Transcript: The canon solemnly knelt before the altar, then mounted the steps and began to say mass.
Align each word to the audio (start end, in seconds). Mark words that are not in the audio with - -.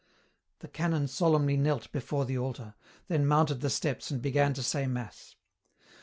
The 0.61 0.67
canon 0.67 1.07
solemnly 1.07 1.57
knelt 1.57 1.91
before 1.91 2.25
the 2.25 2.35
altar, 2.35 2.73
then 3.07 3.27
mounted 3.27 3.61
the 3.61 3.69
steps 3.69 4.09
and 4.09 4.19
began 4.19 4.51
to 4.55 4.63
say 4.63 4.87
mass. 4.87 5.35